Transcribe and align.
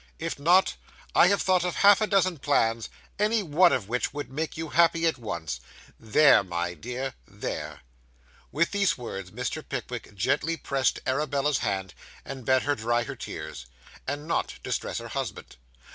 If 0.17 0.39
not, 0.39 0.77
I 1.13 1.27
have 1.27 1.43
thought 1.43 1.63
of 1.63 1.75
half 1.75 2.01
a 2.01 2.07
dozen 2.07 2.39
plans, 2.39 2.89
any 3.19 3.43
one 3.43 3.71
of 3.71 3.87
which 3.87 4.15
would 4.15 4.31
make 4.31 4.57
you 4.57 4.69
happy 4.69 5.05
at 5.05 5.19
once. 5.19 5.59
There, 5.99 6.43
my 6.43 6.73
dear, 6.73 7.13
there!' 7.27 7.81
With 8.51 8.71
these 8.71 8.97
words, 8.97 9.29
Mr. 9.29 9.61
Pickwick 9.69 10.15
gently 10.15 10.57
pressed 10.57 11.01
Arabella's 11.05 11.59
hand, 11.59 11.93
and 12.25 12.45
bade 12.47 12.63
her 12.63 12.73
dry 12.73 13.03
her 13.03 13.15
eyes, 13.29 13.67
and 14.07 14.27
not 14.27 14.55
distress 14.63 14.97
her 14.97 15.09
husband. 15.09 15.57